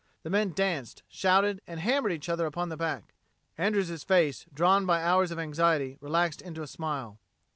[0.23, 3.13] The men danced, shouted, and hammered each other upon the back.
[3.55, 7.19] Andrews' face, drawn by hours of anxiety, relaxed into a smile.